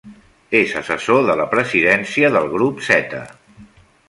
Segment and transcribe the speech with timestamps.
[0.59, 3.23] És assessor de la presidència del Grup Zeta.